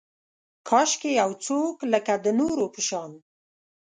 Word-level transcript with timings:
کاشکي 0.69 1.11
یو 1.21 1.31
څوک 1.45 1.75
لکه، 1.93 2.13
د 2.25 2.25
نورو 2.39 2.65
په 2.73 2.81
شان 2.87 3.11